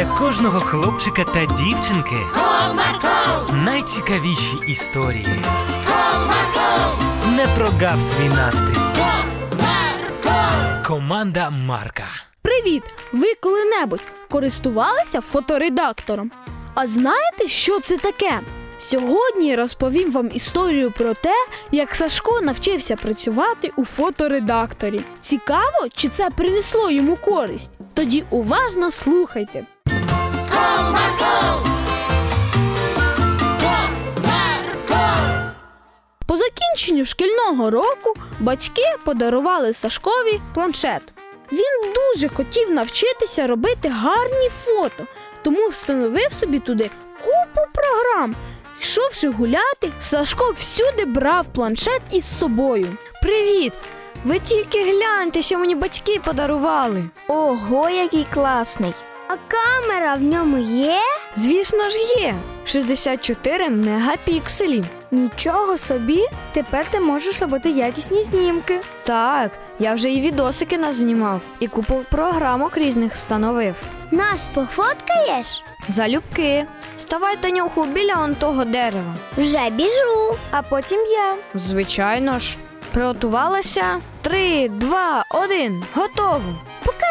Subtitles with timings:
[0.00, 5.26] для кожного хлопчика та дівчинки Comarco, найцікавіші історії.
[5.86, 8.80] Comarco, Не прогав свій настрій.
[8.96, 10.86] Comarco.
[10.86, 12.04] Команда Марка.
[12.42, 12.82] Привіт!
[13.12, 16.30] Ви коли-небудь користувалися фоторедактором?
[16.74, 18.40] А знаєте, що це таке?
[18.78, 21.34] Сьогодні я розповім вам історію про те,
[21.72, 25.00] як Сашко навчився працювати у фоторедакторі.
[25.22, 27.72] Цікаво, чи це принесло йому користь?
[27.94, 29.66] Тоді уважно слухайте.
[36.26, 41.02] По закінченню шкільного року батьки подарували Сашкові планшет.
[41.52, 45.04] Він дуже хотів навчитися робити гарні фото,
[45.42, 46.90] тому встановив собі туди
[47.24, 48.36] купу програм.
[48.80, 52.86] Йшовши гуляти, Сашко всюди брав планшет із собою.
[53.22, 53.72] Привіт!
[54.24, 57.04] Ви тільки гляньте, що мені батьки подарували.
[57.28, 58.94] Ого, який класний.
[59.32, 60.98] А камера в ньому є?
[61.36, 64.84] Звісно ж є 64 мегапікселі.
[65.10, 68.80] Нічого собі, тепер ти можеш робити якісні знімки.
[69.02, 73.74] Так, я вже і відосики назнімав, і купу програмок різних встановив.
[74.10, 75.62] Нас пофоткаєш?
[75.88, 76.66] Залюбки.
[76.98, 79.14] Ставай Танюху біля он того дерева.
[79.36, 80.36] Вже біжу.
[80.50, 81.36] А потім я.
[81.54, 82.56] Звичайно ж.
[82.92, 84.00] Приготувалася.
[84.22, 85.84] Три, два, один.
[85.94, 86.56] Готово.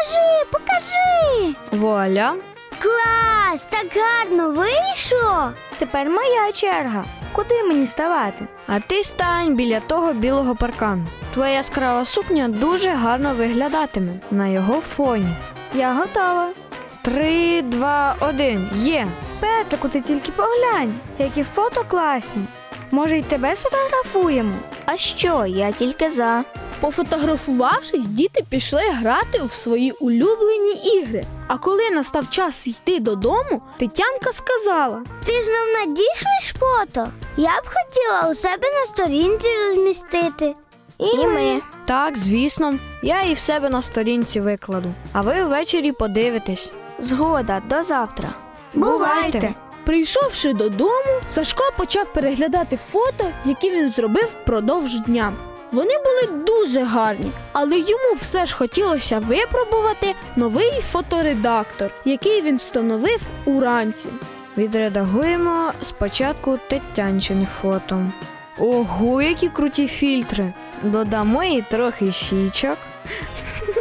[0.00, 1.54] Покажи, покажи.
[1.72, 2.34] Вуаля.
[2.82, 5.52] Клас, так гарно вийшло.
[5.78, 7.04] Тепер моя черга.
[7.32, 8.46] Куди мені ставати?
[8.66, 11.06] А ти стань біля того білого паркану.
[11.34, 15.36] Твоя яскрава сукня дуже гарно виглядатиме на його фоні.
[15.74, 16.48] Я готова.
[17.02, 18.70] Три, два, один.
[18.74, 19.06] Є.
[19.40, 22.42] Петрику, ти тільки поглянь, які фото класні.
[22.90, 24.52] Може, й тебе сфотографуємо?
[24.86, 26.44] А що, я тільки за.
[26.80, 31.24] Пофотографувавшись, діти пішли грати у свої улюблені ігри.
[31.48, 37.08] А коли настав час йти додому, Тетянка сказала: Ти ж нам надішлеш фото?
[37.36, 40.54] Я б хотіла у себе на сторінці розмістити.
[40.98, 41.60] І, ми.
[41.84, 44.88] Так, звісно, я і в себе на сторінці викладу.
[45.12, 46.70] А ви ввечері подивитесь.
[46.98, 48.28] Згода, до завтра.
[48.74, 49.54] Бувайте.
[49.90, 55.32] Прийшовши додому, Сашко почав переглядати фото, які він зробив впродовж дня.
[55.72, 63.20] Вони були дуже гарні, але йому все ж хотілося випробувати новий фоторедактор, який він встановив
[63.44, 64.08] уранці.
[64.56, 68.06] Відредагуємо спочатку Тетянчине фото.
[68.58, 70.52] Ого, які круті фільтри!
[70.82, 72.76] Додамо їй трохи щічок.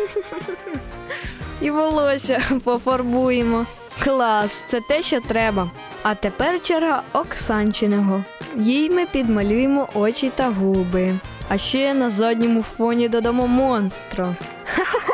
[1.62, 3.66] І волосся пофарбуємо.
[4.04, 5.72] Клас, це те, що треба.
[6.04, 8.24] А тепер черга Оксанчиного.
[8.56, 11.14] Їй ми підмалюємо очі та губи.
[11.50, 14.36] А ще на задньому фоні додамо монстра.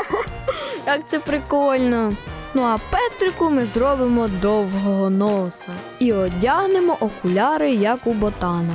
[0.87, 2.13] Як це прикольно!
[2.53, 5.67] Ну а Петрику ми зробимо довгого носа
[5.99, 8.73] і одягнемо окуляри, як у ботана.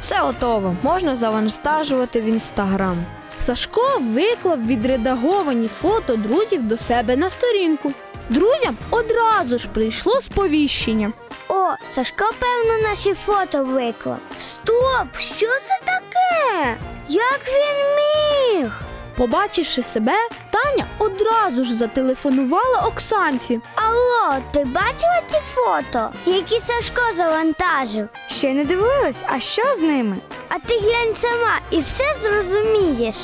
[0.00, 3.04] Все готово, можна завантажувати в інстаграм.
[3.40, 7.92] Сашко виклав відредаговані фото друзів до себе на сторінку.
[8.30, 11.12] Друзям одразу ж прийшло сповіщення.
[11.48, 14.18] О, Сашко, певно, наші фото виклав.
[14.38, 15.16] Стоп!
[15.18, 16.76] Що це таке?
[17.08, 18.72] Як він міг?
[19.16, 20.12] Побачивши себе,
[20.50, 23.60] Таня одразу ж зателефонувала Оксанці.
[23.74, 28.08] Алло, ти бачила ті фото, які Сашко завантажив?
[28.28, 30.16] Ще не дивилась, а що з ними?
[30.48, 33.16] А ти глянь сама і все зрозумієш.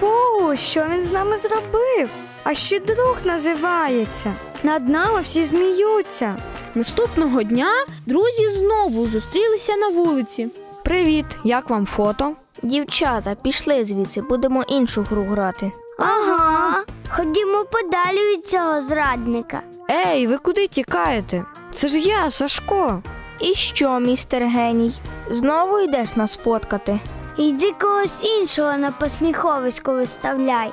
[0.00, 2.08] Фу, що він з нами зробив?
[2.50, 4.32] А ще друг називається.
[4.62, 6.36] Над нами всі зміються.
[6.74, 7.72] Наступного дня
[8.06, 10.48] друзі знову зустрілися на вулиці.
[10.84, 12.32] Привіт, як вам фото?
[12.62, 15.72] Дівчата, пішли звідси, будемо іншу гру грати.
[15.98, 16.84] Ага.
[17.08, 19.60] Ходімо подалі від цього зрадника.
[19.90, 21.44] Ей, ви куди тікаєте?
[21.72, 23.02] Це ж я, Сашко.
[23.40, 24.92] І що, містер геній?
[25.30, 27.00] Знову йдеш нас фоткати?
[27.36, 30.70] Йди когось іншого на посміховисько виставляй.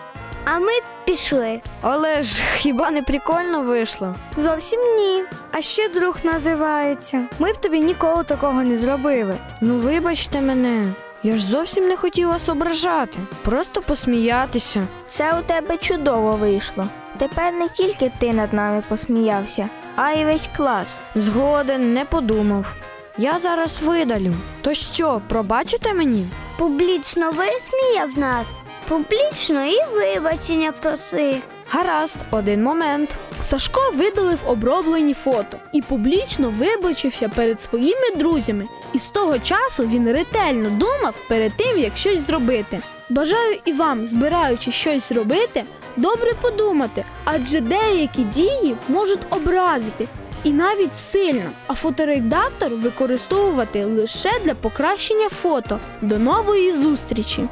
[0.49, 0.71] А ми
[1.05, 1.61] пішли.
[1.81, 4.15] Але ж хіба не прикольно вийшло?
[4.37, 5.23] Зовсім ні.
[5.51, 7.25] А ще друг називається.
[7.39, 9.37] Ми б тобі ніколи такого не зробили.
[9.61, 10.93] Ну, вибачте мене.
[11.23, 14.87] Я ж зовсім не хотів вас ображати, просто посміятися.
[15.07, 16.87] Це у тебе чудово вийшло.
[17.17, 20.99] Тепер не тільки ти над нами посміявся, а й весь клас.
[21.15, 22.75] Згоден, не подумав.
[23.17, 24.33] Я зараз видалю.
[24.61, 26.25] То що, пробачите мені?
[26.57, 28.47] Публічно висміяв нас.
[28.87, 31.37] Публічно і вибачення проси.
[31.69, 33.09] Гаразд, один момент.
[33.41, 38.65] Сашко видалив оброблені фото і публічно вибачився перед своїми друзями.
[38.93, 42.79] І з того часу він ретельно думав перед тим, як щось зробити.
[43.09, 45.63] Бажаю і вам, збираючи щось робити,
[45.97, 50.07] добре подумати, адже деякі дії можуть образити
[50.43, 55.79] і навіть сильно, а фоторедактор використовувати лише для покращення фото.
[56.01, 57.47] До нової зустрічі!